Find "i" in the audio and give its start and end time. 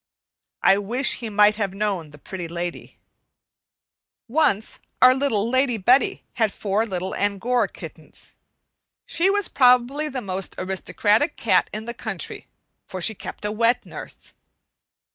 0.63-0.79